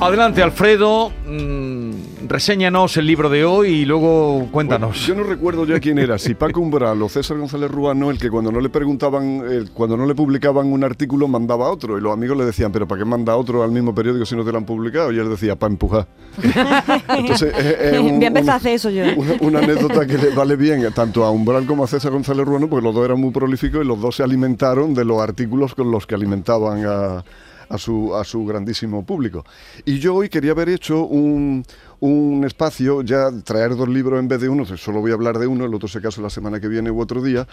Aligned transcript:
Adelante, 0.00 0.42
Alfredo. 0.42 1.12
Mm, 1.26 2.26
reséñanos 2.26 2.96
el 2.96 3.06
libro 3.06 3.28
de 3.28 3.44
hoy 3.44 3.68
y 3.68 3.84
luego 3.84 4.48
cuéntanos. 4.50 5.06
yo 5.06 5.14
no 5.14 5.24
recuerdo 5.24 5.66
ya 5.66 5.78
quién 5.78 5.98
era, 5.98 6.18
si 6.18 6.34
Paco 6.34 6.60
Umbral 6.60 7.02
o 7.02 7.08
César 7.10 7.36
González 7.36 7.70
Ruano, 7.70 8.10
el 8.10 8.18
que 8.18 8.30
cuando 8.30 8.50
no 8.50 8.60
le 8.60 8.70
preguntaban, 8.70 9.68
cuando 9.74 9.98
no 9.98 10.06
le 10.06 10.14
publicaban 10.14 10.72
un 10.72 10.84
artículo 10.84 11.28
mandaba 11.28 11.70
otro. 11.70 11.98
Y 11.98 12.00
los 12.00 12.14
amigos 12.14 12.38
le 12.38 12.46
decían, 12.46 12.72
¿pero 12.72 12.88
para 12.88 13.00
qué 13.00 13.04
manda 13.04 13.36
otro 13.36 13.62
al 13.62 13.72
mismo 13.72 13.94
periódico 13.94 14.24
si 14.24 14.34
no 14.34 14.42
te 14.42 14.52
lo 14.52 14.58
han 14.58 14.64
publicado? 14.64 15.12
Y 15.12 15.18
él 15.18 15.28
decía, 15.28 15.56
para 15.56 15.72
empujar. 15.72 16.06
Entonces, 17.18 17.54
a 17.54 17.96
empezar 17.98 18.50
a 18.50 18.56
hacer 18.56 18.72
eso 18.72 18.88
yo. 18.88 19.04
Una, 19.40 19.58
anécdota 19.58 20.06
que 20.06 20.16
le 20.16 20.30
vale 20.30 20.56
bien 20.56 20.82
tanto 20.94 21.24
a 21.24 21.30
Umbral 21.30 21.66
como 21.66 21.84
a 21.84 21.86
César 21.86 22.12
González 22.12 22.46
Ruano, 22.46 22.68
porque 22.68 22.84
los 22.84 22.94
dos 22.94 23.04
eran 23.04 23.20
muy 23.20 23.32
prolíficos 23.32 23.84
y 23.84 23.86
los 23.86 24.00
dos 24.00 24.16
se 24.16 24.22
alimentaron 24.22 24.94
de 24.94 25.04
los 25.04 25.20
artículos 25.20 25.74
con 25.74 25.90
los 25.90 26.06
que 26.06 26.14
alimentaban 26.14 26.86
a 26.86 27.22
a 27.70 27.78
su, 27.78 28.14
a 28.14 28.24
su 28.24 28.44
grandísimo 28.44 29.04
público. 29.04 29.44
Y 29.86 29.98
yo 29.98 30.16
hoy 30.16 30.28
quería 30.28 30.50
haber 30.50 30.68
hecho 30.68 31.04
un, 31.04 31.64
un 32.00 32.44
espacio, 32.44 33.02
ya 33.02 33.30
traer 33.44 33.76
dos 33.76 33.88
libros 33.88 34.18
en 34.18 34.28
vez 34.28 34.40
de 34.40 34.48
uno, 34.48 34.64
solo 34.64 35.00
voy 35.00 35.10
a 35.10 35.14
hablar 35.14 35.38
de 35.38 35.46
uno, 35.46 35.66
el 35.66 35.74
otro 35.74 35.88
se 35.88 36.00
caso 36.00 36.22
la 36.22 36.30
semana 36.30 36.58
que 36.60 36.68
viene 36.68 36.90
u 36.90 37.00
otro 37.00 37.22
día, 37.22 37.46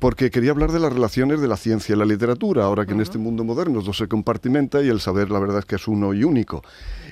porque 0.00 0.30
quería 0.30 0.50
hablar 0.50 0.72
de 0.72 0.80
las 0.80 0.92
relaciones 0.92 1.40
de 1.40 1.48
la 1.48 1.56
ciencia 1.56 1.94
y 1.94 1.98
la 1.98 2.04
literatura, 2.04 2.64
ahora 2.64 2.86
que 2.86 2.92
en 2.92 3.00
este 3.00 3.18
mundo 3.18 3.44
moderno 3.44 3.80
todo 3.80 3.92
se 3.92 4.08
compartimenta 4.08 4.82
y 4.82 4.88
el 4.88 5.00
saber 5.00 5.30
la 5.30 5.38
verdad 5.38 5.60
es 5.60 5.64
que 5.64 5.76
es 5.76 5.86
uno 5.86 6.12
y 6.12 6.24
único. 6.24 6.62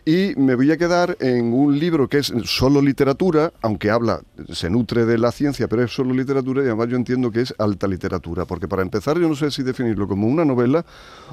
Y 0.04 0.34
me 0.36 0.56
voy 0.56 0.72
a 0.72 0.76
quedar 0.76 1.16
en 1.20 1.52
un 1.52 1.78
libro 1.78 2.08
que 2.08 2.18
es 2.18 2.32
solo 2.44 2.82
literatura, 2.82 3.52
aunque 3.62 3.90
habla, 3.90 4.20
se 4.52 4.68
nutre 4.68 5.06
de 5.06 5.18
la 5.18 5.30
ciencia, 5.30 5.68
pero 5.68 5.84
es 5.84 5.94
solo 5.94 6.12
literatura 6.12 6.62
y 6.62 6.66
además 6.66 6.88
yo 6.88 6.96
entiendo 6.96 7.30
que 7.30 7.42
es 7.42 7.54
alta 7.58 7.86
literatura, 7.86 8.44
porque 8.44 8.66
para 8.66 8.82
empezar 8.82 9.18
yo 9.20 9.28
no 9.28 9.36
sé 9.36 9.52
si 9.52 9.62
definirlo 9.62 10.08
como 10.08 10.26
una 10.26 10.44
novela 10.44 10.84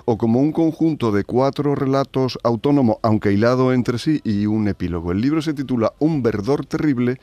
o 0.06 0.18
como 0.20 0.40
un 0.40 0.52
conjunto 0.52 1.12
de 1.12 1.24
cuatro 1.24 1.74
relatos 1.74 2.38
autónomos, 2.44 2.98
aunque 3.02 3.34
hilado 3.34 3.74
entre 3.74 3.98
sí, 3.98 4.22
y 4.24 4.46
un 4.46 4.68
epílogo. 4.68 5.12
El 5.12 5.22
libro 5.22 5.39
se 5.42 5.54
titula 5.54 5.94
Un 6.00 6.22
verdor 6.22 6.66
terrible 6.66 7.20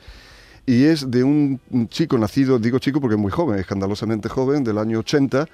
y 0.65 0.83
es 0.83 1.09
de 1.09 1.23
un 1.23 1.59
chico 1.89 2.17
nacido, 2.17 2.59
digo 2.59 2.79
chico 2.79 2.99
porque 2.99 3.15
es 3.15 3.21
muy 3.21 3.31
joven, 3.31 3.57
escandalosamente 3.59 4.27
joven, 4.27 4.63
del 4.63 4.77
año 4.77 4.99
80, 4.99 5.47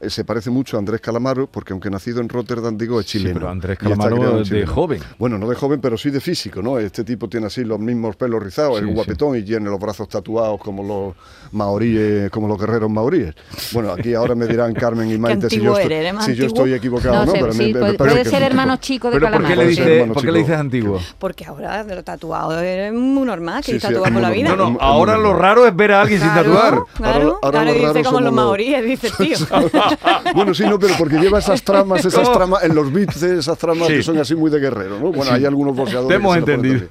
eh, 0.00 0.10
se 0.10 0.24
parece 0.24 0.50
mucho 0.50 0.76
a 0.76 0.78
Andrés 0.78 1.00
Calamaro, 1.00 1.48
porque 1.48 1.72
aunque 1.72 1.90
nacido 1.90 2.20
en 2.20 2.28
Rotterdam, 2.28 2.78
digo, 2.78 3.00
es 3.00 3.06
chileno. 3.06 3.34
pero 3.34 3.50
Andrés 3.50 3.78
Calamaro 3.78 4.44
de 4.44 4.64
joven. 4.64 5.02
Bueno, 5.18 5.38
no 5.38 5.48
de 5.48 5.56
joven, 5.56 5.80
pero 5.80 5.98
sí 5.98 6.10
de 6.10 6.20
físico, 6.20 6.62
¿no? 6.62 6.78
Este 6.78 7.02
tipo 7.02 7.28
tiene 7.28 7.46
así 7.46 7.64
los 7.64 7.80
mismos 7.80 8.14
pelos 8.14 8.40
rizados, 8.40 8.78
el 8.78 8.86
guapetón 8.86 9.36
y 9.36 9.42
tiene 9.42 9.68
los 9.68 9.80
brazos 9.80 10.08
tatuados 10.08 10.60
como 10.60 10.84
los 10.84 11.14
maoríes, 11.52 12.30
como 12.30 12.46
los 12.46 12.58
guerreros 12.60 12.88
maoríes. 12.88 13.34
Bueno, 13.72 13.90
aquí 13.90 14.14
ahora 14.14 14.36
me 14.36 14.46
dirán 14.46 14.72
Carmen 14.78 15.10
y 15.10 15.18
Maite 15.18 15.50
si, 15.50 15.60
yo 15.60 15.76
estoy, 15.76 15.96
si 16.20 16.34
yo 16.34 16.46
estoy, 16.46 16.74
equivocado, 16.74 17.26
¿no? 17.26 17.32
pero 17.32 17.96
puede, 17.96 18.24
ser 18.24 18.42
hermano 18.42 18.76
chico 18.76 19.10
de 19.10 19.18
Calamaro. 19.18 19.42
¿Por 19.42 19.50
qué 19.50 19.56
le, 19.56 19.66
dice, 19.68 20.10
¿por 20.12 20.22
qué 20.22 20.32
le 20.32 20.38
dices 20.38 20.56
antiguo? 20.56 21.00
Porque 21.18 21.44
ahora 21.44 21.82
de 21.82 21.96
lo 21.96 22.04
tatuado 22.04 22.60
es 22.60 22.92
muy 22.92 23.26
normal, 23.26 23.64
que 23.64 23.72
sí, 23.72 23.78
tatuar 23.80 24.12
por 24.12 24.22
la 24.22 24.30
vida. 24.30 24.54
No, 24.54 24.70
no, 24.70 24.78
ahora 24.80 25.16
lo 25.16 25.34
raro 25.34 25.66
es 25.66 25.74
ver 25.74 25.90
a 25.90 26.02
alguien 26.02 26.20
sin 26.20 26.28
tatuar. 26.28 26.82
Claro, 26.94 27.40
ahora, 27.42 27.64
dice 27.64 28.04
como 28.04 28.20
los 28.20 28.32
maoríes, 28.32 28.84
dice 28.84 29.10
tío. 29.10 29.36
bueno, 30.34 30.54
sí, 30.54 30.64
no, 30.64 30.78
pero 30.78 30.94
porque 30.98 31.18
lleva 31.18 31.38
esas 31.38 31.62
tramas, 31.62 32.04
esas 32.04 32.32
tramas, 32.32 32.62
en 32.64 32.74
los 32.74 32.92
beats 32.92 33.22
esas 33.22 33.58
tramas 33.58 33.88
que 33.88 34.02
son 34.02 34.18
así 34.18 34.34
muy 34.34 34.50
de 34.50 34.58
guerrero, 34.58 34.98
¿no? 34.98 35.12
Bueno, 35.12 35.32
hay 35.32 35.44
algunos 35.44 35.74
boxeadores. 35.76 36.08
Te 36.08 36.14
hemos 36.14 36.36
entendido. 36.36 36.88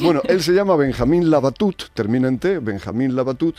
Bueno, 0.00 0.22
él 0.28 0.42
se 0.42 0.52
llama 0.52 0.76
Benjamín 0.76 1.30
Labatut, 1.30 1.84
termina 1.94 2.28
en 2.28 2.38
T, 2.38 2.58
Benjamín 2.58 3.16
Labatut, 3.16 3.56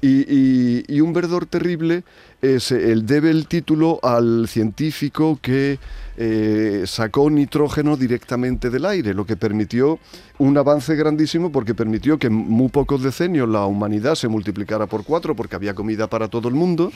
y, 0.00 1.00
un 1.00 1.12
verdor 1.12 1.46
terrible 1.46 2.04
es, 2.40 2.70
él 2.70 3.04
debe 3.04 3.30
el 3.30 3.48
título 3.48 3.98
al 4.02 4.46
científico 4.46 5.38
que 5.42 5.78
eh, 6.16 6.84
sacó 6.86 7.28
nitrógeno 7.30 7.96
directamente 7.96 8.70
del 8.70 8.86
aire, 8.86 9.12
lo 9.12 9.26
que 9.26 9.36
permitió 9.36 9.98
un 10.38 10.56
avance 10.56 10.94
grandísimo 10.94 11.50
porque 11.50 11.74
permitió 11.74 12.16
que 12.18 12.28
en 12.28 12.34
muy 12.34 12.68
pocos 12.68 13.02
decenios 13.02 13.48
la 13.48 13.66
humanidad 13.66 14.14
se 14.14 14.28
multiplicara 14.28 14.86
por 14.86 15.04
cuatro 15.04 15.34
porque 15.34 15.56
había 15.56 15.74
comida 15.74 16.06
para 16.06 16.28
todo 16.28 16.48
el 16.48 16.54
mundo. 16.54 16.92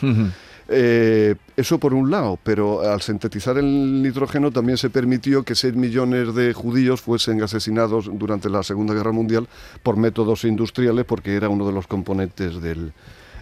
Eh, 0.69 1.35
eso 1.57 1.79
por 1.79 1.95
un 1.95 2.11
lado, 2.11 2.39
pero 2.43 2.81
al 2.83 3.03
sintetizar 3.03 3.59
el 3.59 4.03
nitrógeno 4.03 4.51
también 4.51 4.79
se 4.79 4.91
permitió 4.91 5.43
que 5.43 5.55
6 5.55 5.75
millones 5.75 6.35
de 6.35 6.53
judíos 6.53 7.01
fuesen 7.01 7.43
asesinados 7.43 8.11
durante 8.13 8.49
la 8.49 8.63
Segunda 8.63 8.95
Guerra 8.95 9.13
Mundial 9.13 9.49
por 9.83 9.97
métodos 9.97 10.45
industriales 10.45 11.05
porque 11.05 11.35
era 11.35 11.49
uno 11.49 11.67
de 11.67 11.73
los 11.73 11.87
componentes 11.87 12.61
del, 12.63 12.93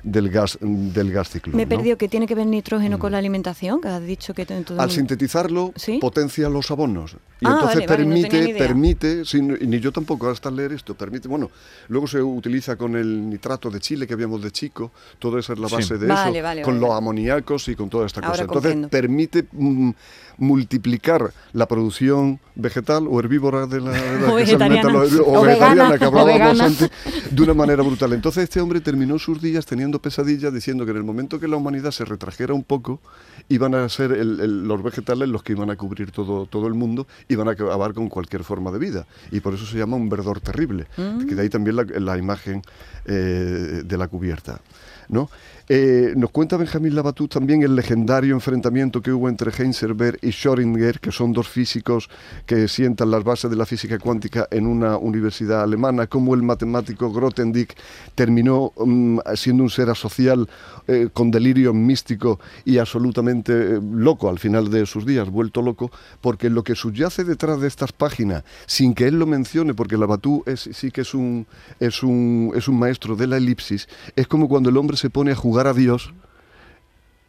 del 0.02 0.30
gas, 0.30 0.58
del 0.60 1.12
gas 1.12 1.30
ciclón. 1.30 1.56
Me 1.56 1.64
he 1.64 1.66
perdido 1.66 1.96
que 1.96 2.08
tiene 2.08 2.26
que 2.26 2.34
ver 2.34 2.46
nitrógeno 2.46 2.98
con 2.98 3.12
la 3.12 3.18
alimentación, 3.18 3.80
que 3.80 3.88
has 3.88 4.02
dicho 4.02 4.34
que... 4.34 4.46
Al 4.78 4.90
sintetizarlo, 4.90 5.72
potencia 6.00 6.48
los 6.48 6.70
abonos. 6.70 7.16
Y 7.40 7.46
ah, 7.46 7.52
entonces 7.54 7.86
permite, 7.86 8.54
permite, 8.54 9.22
ni 9.40 9.80
yo 9.80 9.92
tampoco 9.92 10.28
hasta 10.28 10.50
leer 10.50 10.72
esto, 10.72 10.94
permite, 10.94 11.26
bueno, 11.26 11.50
luego 11.88 12.06
se 12.06 12.20
utiliza 12.20 12.76
con 12.76 12.96
el 12.96 13.30
nitrato 13.30 13.70
de 13.70 13.80
Chile 13.80 14.06
que 14.06 14.12
habíamos 14.12 14.42
de 14.42 14.50
chico, 14.50 14.92
todo 15.18 15.38
eso 15.38 15.54
es 15.54 15.58
la 15.58 15.68
base 15.68 15.96
de 15.96 16.12
eso, 16.12 16.62
con 16.62 16.78
los 16.78 16.90
amoníacos 16.90 17.68
y 17.68 17.76
con 17.76 17.88
toda 17.88 18.06
esta 18.06 18.20
cosa. 18.20 18.42
Entonces 18.42 18.76
permite 18.88 19.46
mm, 19.52 19.90
multiplicar 20.36 21.32
la 21.52 21.66
producción 21.66 22.40
vegetal 22.54 23.06
o 23.08 23.18
herbívora 23.20 23.66
de 23.66 23.80
la, 23.80 23.90
o, 24.30 24.34
vegetariana. 24.34 24.92
o, 25.24 25.42
vegetariana 25.42 25.98
que 25.98 26.04
hablábamos 26.04 26.60
antes 26.60 26.90
de 27.30 27.42
una 27.42 27.54
manera 27.54 27.82
brutal. 27.82 28.12
Entonces 28.12 28.44
este 28.44 28.60
hombre 28.60 28.82
terminó 28.82 29.18
sus 29.18 29.40
días 29.40 29.64
teniendo 29.64 29.89
pesadillas 29.98 30.52
diciendo 30.54 30.84
que 30.84 30.92
en 30.92 30.98
el 30.98 31.04
momento 31.04 31.40
que 31.40 31.48
la 31.48 31.56
humanidad 31.56 31.90
se 31.90 32.04
retrajera 32.04 32.54
un 32.54 32.64
poco, 32.64 33.00
iban 33.48 33.74
a 33.74 33.88
ser 33.88 34.10
los 34.24 34.82
vegetales 34.82 35.28
los 35.28 35.42
que 35.42 35.52
iban 35.52 35.70
a 35.70 35.76
cubrir 35.76 36.12
todo, 36.12 36.46
todo 36.46 36.66
el 36.66 36.74
mundo, 36.74 37.06
iban 37.28 37.48
a 37.48 37.52
acabar 37.52 37.92
con 37.94 38.08
cualquier 38.08 38.44
forma 38.44 38.70
de 38.70 38.78
vida. 38.78 39.06
Y 39.30 39.40
por 39.40 39.54
eso 39.54 39.66
se 39.66 39.78
llama 39.78 39.96
un 39.96 40.08
verdor 40.08 40.40
terrible, 40.40 40.86
mm. 40.96 41.26
que 41.26 41.34
de 41.34 41.42
ahí 41.42 41.48
también 41.48 41.76
la, 41.76 42.18
imagen 42.18 42.62
eh, 43.06 43.82
de 43.84 43.96
la 43.96 44.08
cubierta. 44.08 44.60
¿no? 45.08 45.28
Eh, 45.68 46.14
nos 46.16 46.30
cuenta 46.30 46.56
Benjamín 46.56 46.96
Labatut 46.96 47.30
también 47.30 47.62
el 47.62 47.76
legendario 47.76 48.34
enfrentamiento 48.34 49.00
que 49.00 49.12
hubo 49.12 49.28
entre 49.28 49.52
Heisenberg 49.52 50.18
y 50.20 50.30
Schrödinger, 50.30 50.98
que 50.98 51.12
son 51.12 51.32
dos 51.32 51.48
físicos 51.48 52.10
que 52.44 52.66
sientan 52.66 53.10
las 53.10 53.22
bases 53.22 53.50
de 53.50 53.56
la 53.56 53.66
física 53.66 53.98
cuántica 54.00 54.48
en 54.50 54.66
una 54.66 54.96
universidad 54.96 55.62
alemana, 55.62 56.08
como 56.08 56.34
el 56.34 56.42
matemático 56.42 57.12
Grothendieck 57.12 57.76
terminó 58.16 58.72
mm, 58.76 59.20
siendo 59.34 59.62
un 59.62 59.70
ser 59.80 59.88
asocial 59.88 60.46
eh, 60.88 61.08
con 61.12 61.30
delirio 61.30 61.72
místico 61.72 62.38
y 62.66 62.76
absolutamente 62.76 63.52
eh, 63.52 63.80
loco 63.82 64.28
al 64.28 64.38
final 64.38 64.70
de 64.70 64.84
sus 64.84 65.06
días, 65.06 65.30
vuelto 65.30 65.62
loco, 65.62 65.90
porque 66.20 66.50
lo 66.50 66.62
que 66.62 66.74
subyace 66.74 67.24
detrás 67.24 67.60
de 67.60 67.68
estas 67.68 67.92
páginas, 67.92 68.44
sin 68.66 68.92
que 68.92 69.06
él 69.06 69.18
lo 69.18 69.26
mencione, 69.26 69.72
porque 69.72 69.96
Labatut 69.96 70.46
es, 70.46 70.68
sí 70.72 70.90
que 70.90 71.00
es 71.00 71.14
un, 71.14 71.46
es, 71.78 72.02
un, 72.02 72.52
es 72.54 72.68
un 72.68 72.78
maestro 72.78 73.16
de 73.16 73.26
la 73.26 73.38
elipsis, 73.38 73.88
es 74.16 74.26
como 74.26 74.48
cuando 74.48 74.68
el 74.68 74.76
hombre 74.76 74.98
se 74.98 75.08
pone 75.08 75.32
a 75.32 75.36
jugar 75.36 75.66
a 75.66 75.72
Dios, 75.72 76.12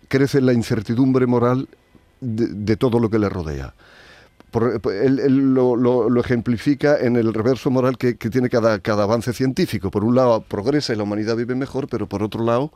crece 0.09 0.41
la 0.41 0.51
incertidumbre 0.51 1.25
moral 1.25 1.69
de, 2.19 2.75
todo 2.75 2.99
lo 2.99 3.09
que 3.09 3.17
le 3.17 3.29
rodea. 3.29 3.73
Él, 4.53 5.53
lo, 5.53 6.19
ejemplifica 6.19 6.97
en 6.99 7.15
el 7.15 7.33
reverso 7.33 7.69
moral 7.69 7.97
que, 7.97 8.13
tiene 8.15 8.49
cada, 8.49 8.79
cada 8.79 9.03
avance 9.03 9.33
científico. 9.33 9.91
Por 9.91 10.03
un 10.03 10.15
lado, 10.15 10.41
progresa 10.41 10.93
y 10.93 10.97
la 10.97 11.03
humanidad 11.03 11.35
vive 11.35 11.55
mejor, 11.55 11.87
pero 11.87 12.07
por 12.07 12.23
otro 12.23 12.43
lado, 12.43 12.71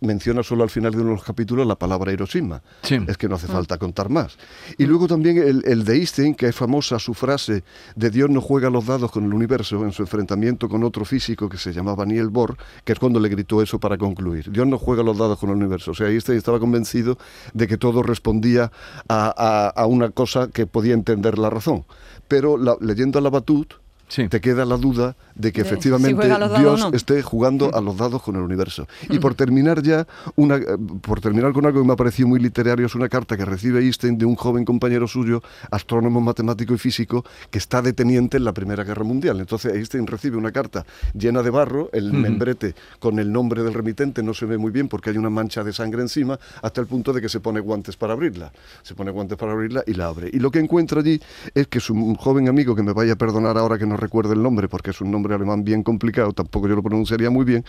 menciona 0.00 0.42
solo 0.42 0.62
al 0.62 0.70
final 0.70 0.92
de 0.92 0.98
uno 0.98 1.10
de 1.10 1.16
los 1.16 1.24
capítulos 1.24 1.66
la 1.66 1.76
palabra 1.76 2.12
Hiroshima. 2.12 2.62
Es 2.82 3.16
que 3.16 3.28
no 3.28 3.36
hace 3.36 3.48
mm. 3.48 3.52
falta 3.52 3.78
contar 3.78 4.08
más. 4.08 4.36
Y 4.78 4.86
luego 4.86 5.06
también 5.06 5.38
el, 5.38 5.62
el, 5.66 5.84
de 5.84 5.96
Einstein, 5.96 6.34
que 6.34 6.48
es 6.48 6.56
famosa 6.56 6.98
su 6.98 7.14
frase 7.14 7.64
de 7.94 8.10
Dios 8.10 8.30
no 8.30 8.40
juega 8.40 8.70
los 8.70 8.86
dados 8.86 9.10
con 9.10 9.24
el 9.24 9.34
universo 9.34 9.84
en 9.84 9.92
su 9.92 10.02
enfrentamiento 10.02 10.68
con 10.68 10.84
otro 10.84 11.04
físico 11.04 11.48
que 11.48 11.58
se 11.58 11.72
llamaba 11.72 12.04
Niel 12.06 12.28
Bohr, 12.28 12.56
que 12.84 12.92
es 12.92 12.98
cuando 12.98 13.20
le 13.20 13.28
gritó 13.28 13.62
eso 13.62 13.78
para 13.78 13.98
concluir. 13.98 14.50
Dios 14.50 14.66
no 14.66 14.78
juega 14.78 15.02
los 15.02 15.18
dados 15.18 15.38
con 15.38 15.50
el 15.50 15.56
universo. 15.56 15.90
O 15.92 15.94
sea, 15.94 16.08
Einstein 16.08 16.38
estaba 16.38 16.58
convencido 16.58 17.18
de 17.52 17.66
que 17.66 17.76
todo 17.76 18.02
respondía 18.02 18.72
a, 19.08 19.72
a, 19.74 19.86
una 19.86 20.10
cosa 20.10 20.48
que 20.48 20.66
podía 20.66 20.94
entender 20.94 21.38
la 21.38 21.50
razón. 21.50 21.84
Pero 22.28 22.56
leyendo 22.80 23.18
a 23.18 23.22
la 23.22 23.30
Batut, 23.30 23.74
Sí. 24.10 24.28
te 24.28 24.40
queda 24.40 24.64
la 24.64 24.76
duda 24.76 25.16
de 25.36 25.52
que 25.52 25.62
De 25.62 25.68
efectivamente 25.68 26.26
Dios 26.58 26.80
no. 26.80 26.90
esté 26.92 27.22
jugando 27.22 27.74
a 27.74 27.80
los 27.80 27.96
dados 27.96 28.22
con 28.22 28.34
el 28.34 28.42
universo. 28.42 28.88
Y 29.08 29.20
por 29.20 29.34
terminar 29.34 29.82
ya, 29.82 30.06
una, 30.34 30.56
eh, 30.56 30.64
por 31.00 31.20
terminar 31.20 31.52
con 31.52 31.64
algo 31.64 31.80
que 31.80 31.86
me 31.86 31.92
ha 31.92 31.96
parecido 31.96 32.26
muy 32.28 32.40
literario, 32.40 32.86
es 32.86 32.94
una 32.96 33.08
carta 33.08 33.36
que 33.36 33.44
recibe 33.44 33.78
Einstein 33.80 34.18
de 34.18 34.24
un 34.24 34.34
joven 34.34 34.64
compañero 34.64 35.06
suyo, 35.06 35.42
astrónomo, 35.70 36.20
matemático 36.20 36.74
y 36.74 36.78
físico, 36.78 37.24
que 37.50 37.58
está 37.58 37.82
deteniente 37.82 38.36
en 38.36 38.44
la 38.44 38.52
Primera 38.52 38.82
Guerra 38.82 39.04
Mundial. 39.04 39.38
Entonces 39.38 39.72
Einstein 39.72 40.08
recibe 40.08 40.36
una 40.36 40.50
carta 40.50 40.84
llena 41.14 41.42
de 41.42 41.50
barro, 41.50 41.88
el 41.92 42.12
membrete 42.12 42.74
con 42.98 43.20
el 43.20 43.32
nombre 43.32 43.62
del 43.62 43.72
remitente 43.74 44.24
no 44.24 44.34
se 44.34 44.44
ve 44.44 44.58
muy 44.58 44.72
bien 44.72 44.88
porque 44.88 45.10
hay 45.10 45.18
una 45.18 45.30
mancha 45.30 45.62
de 45.62 45.72
sangre 45.72 46.02
encima, 46.02 46.36
hasta 46.60 46.80
el 46.80 46.88
punto 46.88 47.12
de 47.12 47.20
que 47.20 47.28
se 47.28 47.38
pone 47.38 47.60
guantes 47.60 47.96
para 47.96 48.14
abrirla. 48.14 48.52
Se 48.82 48.96
pone 48.96 49.12
guantes 49.12 49.38
para 49.38 49.52
abrirla 49.52 49.84
y 49.86 49.94
la 49.94 50.08
abre. 50.08 50.30
Y 50.32 50.40
lo 50.40 50.50
que 50.50 50.58
encuentra 50.58 51.00
allí 51.00 51.20
es 51.54 51.68
que 51.68 51.78
su 51.78 52.00
un 52.00 52.16
joven 52.16 52.48
amigo, 52.48 52.74
que 52.74 52.82
me 52.82 52.92
vaya 52.92 53.12
a 53.12 53.16
perdonar 53.16 53.56
ahora 53.58 53.78
que 53.78 53.86
no 53.86 53.96
recuerde 54.00 54.34
el 54.34 54.42
nombre, 54.42 54.68
porque 54.68 54.90
es 54.90 55.00
un 55.00 55.10
nombre 55.10 55.34
alemán 55.34 55.64
bien 55.64 55.82
complicado, 55.82 56.32
tampoco 56.32 56.68
yo 56.68 56.74
lo 56.74 56.82
pronunciaría 56.82 57.30
muy 57.30 57.44
bien, 57.44 57.64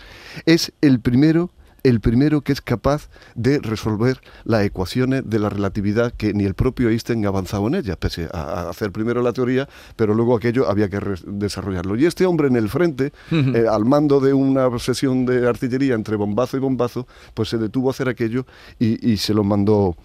es 0.46 0.72
el 0.80 1.00
primero 1.00 1.50
el 1.82 2.00
primero 2.00 2.42
que 2.42 2.52
es 2.52 2.60
capaz 2.60 3.08
de 3.34 3.58
resolver 3.58 4.20
las 4.44 4.64
ecuaciones 4.64 5.22
de 5.26 5.38
la 5.38 5.48
relatividad 5.48 6.12
que 6.12 6.32
ni 6.32 6.44
el 6.44 6.54
propio 6.54 6.88
Einstein 6.88 7.24
ha 7.24 7.28
avanzado 7.28 7.66
en 7.68 7.74
ella, 7.74 7.96
pese 7.96 8.28
a, 8.32 8.68
hacer 8.68 8.92
primero 8.92 9.22
la 9.22 9.32
teoría, 9.32 9.68
pero 9.96 10.14
luego 10.14 10.36
aquello 10.36 10.68
había 10.68 10.88
que 10.88 11.00
desarrollarlo. 11.26 11.96
Y 11.96 12.06
este 12.06 12.26
hombre 12.26 12.48
en 12.48 12.56
el 12.56 12.68
frente, 12.68 13.12
eh, 13.30 13.66
al 13.70 13.84
mando 13.84 14.20
de 14.20 14.32
una 14.32 14.78
sesión 14.78 15.26
de 15.26 15.48
artillería 15.48 15.94
entre 15.94 16.16
bombazo 16.16 16.56
y 16.56 16.60
bombazo, 16.60 17.06
pues 17.34 17.48
se 17.48 17.58
detuvo 17.58 17.88
a 17.88 17.92
hacer 17.92 18.08
aquello 18.08 18.46
y, 18.78 19.10
y 19.12 19.16
se 19.16 19.34
lo 19.34 19.44
mandó 19.44 19.96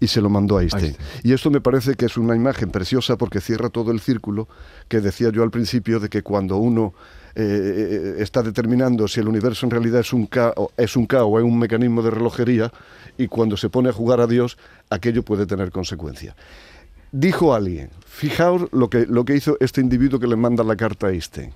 y 0.00 0.08
se 0.08 0.20
lo 0.20 0.28
mandó 0.28 0.58
a 0.58 0.62
Einstein. 0.62 0.84
Einstein. 0.86 1.06
Y 1.22 1.32
esto 1.32 1.50
me 1.50 1.60
parece 1.60 1.94
que 1.94 2.06
es 2.06 2.16
una 2.16 2.34
imagen 2.34 2.70
preciosa 2.70 3.16
porque 3.16 3.40
cierra 3.40 3.70
todo 3.70 3.92
el 3.92 4.00
círculo 4.00 4.48
que 4.88 5.00
decía 5.00 5.30
yo 5.30 5.42
al 5.42 5.50
principio 5.50 6.00
de 6.00 6.08
que 6.08 6.22
cuando 6.22 6.56
uno 6.56 6.92
eh, 7.34 8.16
está 8.18 8.42
determinando 8.42 9.08
si 9.08 9.20
el 9.20 9.28
universo 9.28 9.66
en 9.66 9.70
realidad 9.70 10.00
es 10.00 10.12
un, 10.12 10.26
K, 10.26 10.52
o, 10.56 10.70
es 10.76 10.96
un 10.96 11.06
K 11.06 11.24
o 11.24 11.38
es 11.38 11.44
un 11.44 11.58
mecanismo 11.58 12.02
de 12.02 12.10
relojería 12.10 12.72
y 13.18 13.28
cuando 13.28 13.56
se 13.56 13.68
pone 13.68 13.88
a 13.88 13.92
jugar 13.92 14.20
a 14.20 14.26
Dios, 14.26 14.58
aquello 14.90 15.22
puede 15.22 15.46
tener 15.46 15.70
consecuencias. 15.70 16.34
Dijo 17.10 17.54
alguien, 17.54 17.90
fijaos 18.06 18.68
lo 18.72 18.88
que, 18.88 19.06
lo 19.06 19.24
que 19.24 19.36
hizo 19.36 19.56
este 19.60 19.80
individuo 19.82 20.18
que 20.18 20.26
le 20.26 20.36
manda 20.36 20.64
la 20.64 20.76
carta 20.76 21.08
a 21.08 21.10
Einstein, 21.10 21.52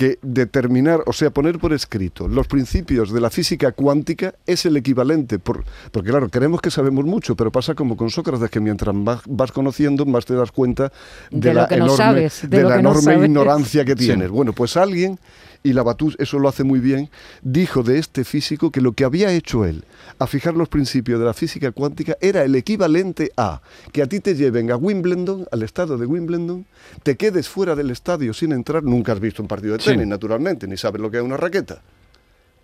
que 0.00 0.18
determinar, 0.22 1.02
o 1.04 1.12
sea, 1.12 1.28
poner 1.28 1.58
por 1.58 1.74
escrito 1.74 2.26
los 2.26 2.46
principios 2.48 3.12
de 3.12 3.20
la 3.20 3.28
física 3.28 3.72
cuántica 3.72 4.34
es 4.46 4.64
el 4.64 4.78
equivalente, 4.78 5.38
por- 5.38 5.62
porque 5.92 6.08
claro, 6.08 6.30
creemos 6.30 6.62
que 6.62 6.70
sabemos 6.70 7.04
mucho, 7.04 7.36
pero 7.36 7.52
pasa 7.52 7.74
como 7.74 7.98
con 7.98 8.08
Sócrates, 8.08 8.48
que 8.48 8.60
mientras 8.60 8.94
más 8.94 9.20
vas 9.26 9.52
conociendo, 9.52 10.06
más 10.06 10.24
te 10.24 10.32
das 10.32 10.52
cuenta 10.52 10.90
de, 11.30 11.52
la 11.52 11.66
enorme, 11.70 11.96
sabes, 11.98 12.48
de 12.48 12.62
la 12.62 12.80
no 12.80 12.92
enorme 12.92 13.26
ignorancia 13.26 13.84
que 13.84 13.92
Sí. 13.92 14.06
tienes. 14.06 14.30
Bueno, 14.30 14.54
pues 14.54 14.74
alguien, 14.78 15.18
y 15.62 15.72
Labatut 15.72 16.14
eso 16.20 16.38
lo 16.38 16.48
hace 16.48 16.64
muy 16.64 16.80
bien, 16.80 17.10
dijo 17.42 17.82
de 17.82 17.98
este 17.98 18.24
físico 18.24 18.70
que 18.70 18.80
lo 18.80 18.92
que 18.92 19.04
había 19.04 19.30
hecho 19.32 19.64
él 19.64 19.84
a 20.18 20.26
fijar 20.26 20.54
los 20.54 20.68
principios 20.68 21.18
de 21.20 21.26
la 21.26 21.34
física 21.34 21.70
cuántica 21.72 22.16
era 22.20 22.42
el 22.44 22.54
equivalente 22.54 23.30
a 23.36 23.60
que 23.92 24.02
a 24.02 24.06
ti 24.06 24.20
te 24.20 24.34
lleven 24.34 24.70
a 24.70 24.76
Wimbledon, 24.76 25.46
al 25.52 25.62
estado 25.62 25.98
de 25.98 26.06
Wimbledon, 26.06 26.66
te 27.02 27.16
quedes 27.16 27.48
fuera 27.48 27.74
del 27.74 27.90
estadio 27.90 28.32
sin 28.34 28.52
entrar, 28.52 28.82
nunca 28.82 29.12
has 29.12 29.20
visto 29.20 29.42
un 29.42 29.48
partido 29.48 29.76
de 29.76 29.82
Sí. 29.82 29.90
tenis, 29.90 30.06
naturalmente, 30.06 30.66
ni 30.66 30.76
sabes 30.76 31.00
lo 31.00 31.10
que 31.10 31.18
es 31.18 31.22
una 31.22 31.36
raqueta. 31.36 31.82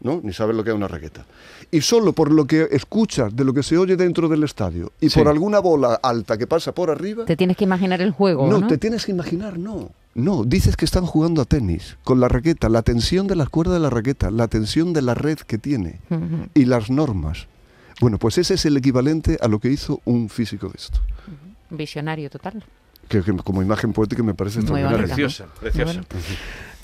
¿No? 0.01 0.21
Ni 0.23 0.33
sabes 0.33 0.55
lo 0.57 0.63
que 0.65 0.71
es 0.71 0.77
una 0.77 0.89
raqueta. 0.89 1.25
Y 1.71 1.81
solo 1.81 2.13
por 2.13 2.31
lo 2.33 2.47
que 2.47 2.69
escuchas 2.71 3.35
de 3.35 3.45
lo 3.45 3.53
que 3.55 3.63
se 3.63 3.77
oye 3.79 3.97
dentro 3.97 4.29
del 4.29 4.45
estadio 4.45 4.93
y 5.01 5.09
Sí. 5.11 5.19
por 5.19 5.29
alguna 5.29 5.59
bola 5.59 5.99
alta 6.03 6.37
que 6.39 6.47
pasa 6.47 6.73
por 6.73 6.91
arriba, 6.91 7.25
Te 7.25 7.37
tienes 7.37 7.57
que 7.57 7.65
imaginar 7.65 8.01
el 8.01 8.11
juego, 8.13 8.47
no, 8.49 8.61
¿no? 8.61 8.67
te 8.67 8.79
tienes 8.79 9.05
que 9.07 9.13
imaginar, 9.13 9.59
no. 9.59 9.91
No, 10.15 10.45
dices 10.45 10.77
que 10.77 10.87
están 10.87 11.05
jugando 11.05 11.43
a 11.43 11.45
tenis 11.45 11.99
con 12.03 12.21
la 12.21 12.29
raqueta, 12.29 12.69
la 12.71 12.81
tensión 12.83 13.27
de 13.27 13.37
las 13.37 13.51
cuerdas 13.51 13.75
de 13.75 13.81
la 13.81 13.91
raqueta, 13.91 14.31
la 14.31 14.49
tensión 14.49 14.93
de 14.95 15.03
la 15.03 15.13
red 15.15 15.39
que 15.39 15.59
tiene 15.59 16.01
y 16.55 16.65
las 16.65 16.89
normas. 16.91 17.47
Bueno, 18.01 18.19
pues 18.19 18.39
ese 18.39 18.55
es 18.55 18.65
el 18.65 18.77
equivalente 18.79 19.37
a 19.43 19.49
lo 19.49 19.59
que 19.59 19.69
hizo 19.69 20.01
un 20.07 20.29
físico 20.31 20.69
de 20.69 20.75
esto. 20.77 21.01
Visionario 21.71 22.31
total. 22.31 22.65
Que, 23.09 23.23
que 23.23 23.33
como 23.37 23.63
imagen 23.63 23.93
poética 23.93 24.23
me 24.23 24.35
parece 24.35 24.61
Muy 24.63 24.83
bonita. 24.83 24.97
Preciosa, 25.03 25.47
preciosa. 25.61 25.93
Muy. 25.95 26.03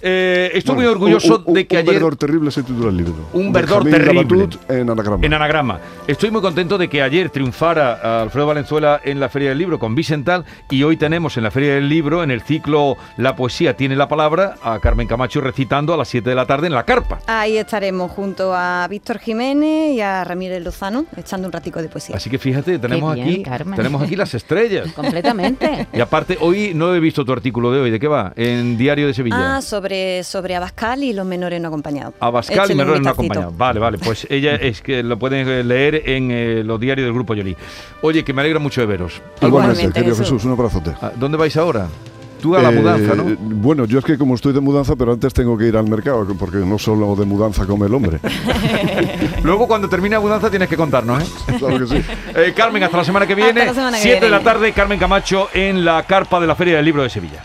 Eh, 0.04 0.50
estoy 0.54 0.74
Bueno, 0.74 0.88
muy 0.90 0.94
orgulloso 0.96 1.36
un- 1.38 1.44
un- 1.46 1.54
de 1.54 1.66
que 1.66 1.76
un 1.76 1.80
ayer... 1.82 1.94
verdor 1.94 2.16
terrible 2.16 2.50
se 2.50 2.62
titula 2.62 2.88
el 2.88 2.96
libro. 2.96 3.14
Un 3.32 3.52
verdor 3.52 3.84
Benjamín 3.84 4.26
terrible. 4.28 4.48
En 4.68 4.90
anagrama. 4.90 5.24
En 5.26 5.34
anagrama. 5.34 5.78
Estoy 6.08 6.30
muy 6.32 6.40
contento 6.40 6.76
de 6.78 6.88
que 6.88 7.02
ayer 7.02 7.30
triunfara 7.30 8.22
Alfredo 8.22 8.46
Valenzuela 8.46 9.00
en 9.04 9.20
la 9.20 9.28
Feria 9.28 9.50
del 9.50 9.58
Libro 9.58 9.78
con 9.78 9.94
Vicental 9.94 10.44
y 10.70 10.82
hoy 10.82 10.96
tenemos 10.96 11.36
en 11.36 11.44
la 11.44 11.50
Feria 11.52 11.74
del 11.74 11.88
Libro, 11.88 12.22
en 12.24 12.30
el 12.32 12.42
ciclo 12.42 12.96
La 13.16 13.36
Poesía 13.36 13.76
tiene 13.76 13.94
la 13.94 14.08
palabra, 14.08 14.56
a 14.62 14.78
Carmen 14.80 15.06
Camacho 15.06 15.40
recitando 15.40 15.94
a 15.94 15.96
las 15.96 16.08
7 16.08 16.28
de 16.30 16.34
la 16.36 16.46
tarde 16.46 16.66
en 16.66 16.72
la 16.74 16.84
carpa. 16.84 17.20
Ahí 17.28 17.56
estaremos 17.56 18.10
junto 18.10 18.52
a 18.54 18.86
Víctor 18.88 19.18
Jiménez 19.20 19.94
y 19.94 20.00
a 20.00 20.24
Ramírez 20.24 20.62
Lozano 20.64 21.04
echando 21.16 21.46
un 21.46 21.52
ratico 21.52 21.80
de 21.80 21.88
poesía. 21.88 22.16
Así 22.16 22.28
que 22.28 22.38
fíjate, 22.38 22.78
tenemos 22.78 23.14
bien, 23.14 23.28
aquí 23.28 23.42
Carmen. 23.44 23.76
tenemos 23.76 24.02
aquí 24.02 24.16
las 24.16 24.34
estrellas. 24.34 24.90
Completamente. 24.96 25.86
Y 25.92 26.00
aparte, 26.00 26.36
hoy 26.40 26.72
no 26.74 26.94
he 26.94 27.00
visto 27.00 27.24
tu 27.24 27.32
artículo 27.32 27.70
de 27.70 27.80
hoy. 27.80 27.90
¿De 27.90 28.00
qué 28.00 28.08
va? 28.08 28.32
En 28.36 28.76
Diario 28.76 29.06
de 29.06 29.14
Sevilla. 29.14 29.56
Ah, 29.58 29.62
sobre, 29.62 29.91
sobre 30.24 30.56
Abascal 30.56 31.02
y 31.04 31.12
los 31.12 31.26
menores 31.26 31.60
no 31.60 31.68
acompañados. 31.68 32.14
Abascal 32.20 32.70
y 32.70 32.74
Menores 32.74 33.02
no 33.02 33.10
acompañados. 33.10 33.56
Vale, 33.56 33.80
vale. 33.80 33.98
Pues 33.98 34.26
ella 34.30 34.54
es 34.56 34.80
que 34.82 35.02
lo 35.02 35.18
pueden 35.18 35.48
eh, 35.48 35.62
leer 35.64 36.02
en 36.08 36.30
eh, 36.30 36.62
los 36.64 36.78
diarios 36.80 37.04
del 37.06 37.14
Grupo 37.14 37.34
Yoli. 37.34 37.56
Oye, 38.02 38.24
que 38.24 38.32
me 38.32 38.40
alegra 38.42 38.58
mucho 38.58 38.80
de 38.80 38.86
veros. 38.86 39.14
Igualmente, 39.40 39.46
Igualmente, 39.46 39.92
querido 39.94 40.16
Jesús. 40.16 40.28
Jesús, 40.32 40.44
un 40.44 40.52
abrazote. 40.52 40.92
Ah, 41.00 41.12
¿Dónde 41.16 41.36
vais 41.38 41.56
ahora? 41.56 41.86
Tú 42.40 42.56
a 42.56 42.60
la 42.62 42.70
Eh, 42.70 42.74
mudanza, 42.74 43.14
¿no? 43.14 43.24
Bueno, 43.38 43.84
yo 43.84 44.00
es 44.00 44.04
que 44.04 44.18
como 44.18 44.34
estoy 44.34 44.52
de 44.52 44.58
mudanza, 44.58 44.96
pero 44.96 45.12
antes 45.12 45.32
tengo 45.32 45.56
que 45.56 45.68
ir 45.68 45.76
al 45.76 45.88
mercado, 45.88 46.26
porque 46.36 46.56
no 46.56 46.76
solo 46.76 47.14
de 47.14 47.24
mudanza 47.24 47.64
come 47.66 47.86
el 47.86 47.94
hombre. 47.94 48.18
Luego, 49.44 49.68
cuando 49.68 49.88
termine 49.88 50.16
la 50.16 50.20
mudanza, 50.20 50.50
tienes 50.50 50.68
que 50.68 50.76
contarnos, 50.76 51.22
¿eh? 51.22 51.26
claro 51.58 51.78
que 51.78 51.86
sí. 51.86 52.04
Eh, 52.34 52.52
Carmen, 52.56 52.82
hasta 52.82 52.96
la 52.96 53.04
semana 53.04 53.26
que 53.28 53.36
viene. 53.36 53.64
la 53.64 53.74
semana 53.74 53.96
que 53.96 54.02
7 54.02 54.24
de 54.24 54.30
la 54.30 54.40
tarde, 54.40 54.72
Carmen 54.72 54.98
Camacho 54.98 55.50
en 55.54 55.84
la 55.84 56.02
carpa 56.02 56.40
de 56.40 56.48
la 56.48 56.56
Feria 56.56 56.76
del 56.76 56.84
Libro 56.84 57.04
de 57.04 57.10
Sevilla. 57.10 57.44